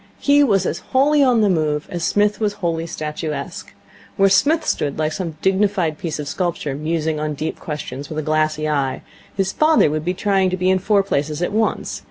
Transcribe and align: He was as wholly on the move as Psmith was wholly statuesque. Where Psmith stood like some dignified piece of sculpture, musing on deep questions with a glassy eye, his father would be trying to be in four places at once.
He 0.17 0.43
was 0.43 0.65
as 0.65 0.79
wholly 0.79 1.21
on 1.23 1.41
the 1.41 1.47
move 1.47 1.87
as 1.91 2.03
Psmith 2.03 2.39
was 2.39 2.53
wholly 2.53 2.87
statuesque. 2.87 3.71
Where 4.17 4.29
Psmith 4.29 4.65
stood 4.65 4.97
like 4.97 5.11
some 5.13 5.37
dignified 5.43 5.99
piece 5.99 6.17
of 6.17 6.27
sculpture, 6.27 6.73
musing 6.73 7.19
on 7.19 7.35
deep 7.35 7.59
questions 7.59 8.09
with 8.09 8.17
a 8.17 8.23
glassy 8.23 8.67
eye, 8.67 9.03
his 9.37 9.51
father 9.51 9.91
would 9.91 10.03
be 10.03 10.15
trying 10.15 10.49
to 10.49 10.57
be 10.57 10.71
in 10.71 10.79
four 10.79 11.03
places 11.03 11.43
at 11.43 11.51
once. 11.51 11.99